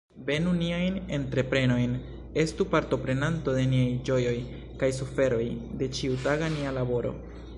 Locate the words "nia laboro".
6.57-7.17